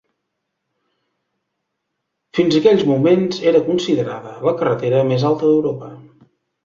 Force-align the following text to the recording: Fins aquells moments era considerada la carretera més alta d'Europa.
Fins 2.37 2.57
aquells 2.59 2.87
moments 2.93 3.43
era 3.53 3.63
considerada 3.71 4.35
la 4.51 4.55
carretera 4.63 5.05
més 5.13 5.27
alta 5.31 5.53
d'Europa. 5.53 5.93